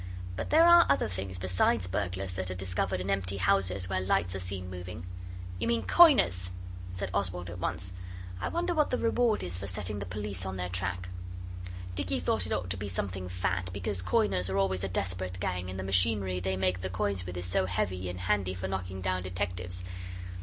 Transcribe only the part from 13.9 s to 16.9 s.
coiners are always a desperate gang; and the machinery they make the